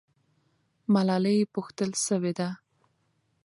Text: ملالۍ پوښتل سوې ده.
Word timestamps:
ملالۍ 0.93 1.39
پوښتل 1.53 1.89
سوې 2.05 2.31
ده. 2.39 2.49